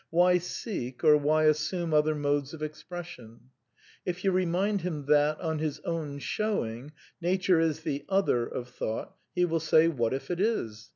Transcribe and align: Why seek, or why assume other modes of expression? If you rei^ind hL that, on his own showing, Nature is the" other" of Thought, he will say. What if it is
Why 0.09 0.39
seek, 0.39 1.03
or 1.03 1.15
why 1.15 1.43
assume 1.43 1.93
other 1.93 2.15
modes 2.15 2.55
of 2.55 2.63
expression? 2.63 3.51
If 4.03 4.23
you 4.23 4.31
rei^ind 4.31 4.81
hL 4.81 5.03
that, 5.05 5.39
on 5.39 5.59
his 5.59 5.79
own 5.81 6.17
showing, 6.17 6.93
Nature 7.21 7.59
is 7.59 7.81
the" 7.81 8.03
other" 8.19 8.47
of 8.47 8.67
Thought, 8.69 9.13
he 9.35 9.45
will 9.45 9.59
say. 9.59 9.87
What 9.89 10.15
if 10.15 10.31
it 10.31 10.39
is 10.39 10.89